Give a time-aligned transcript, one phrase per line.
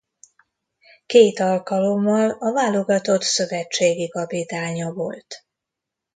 [1.05, 5.45] Két alkalommal a válogatott szövetségi kapitánya volt.